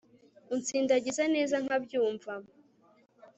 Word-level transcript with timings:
unsindagiza 0.55 1.23
neza 1.35 1.55
nkabyumva 1.63 2.33